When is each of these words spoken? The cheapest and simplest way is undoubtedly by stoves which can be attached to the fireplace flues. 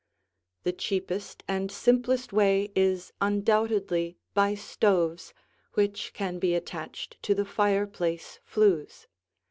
The 0.63 0.71
cheapest 0.73 1.43
and 1.47 1.71
simplest 1.71 2.33
way 2.33 2.71
is 2.75 3.13
undoubtedly 3.21 4.17
by 4.33 4.55
stoves 4.55 5.31
which 5.75 6.11
can 6.15 6.39
be 6.39 6.55
attached 6.55 7.21
to 7.21 7.35
the 7.35 7.45
fireplace 7.45 8.39
flues. 8.43 9.05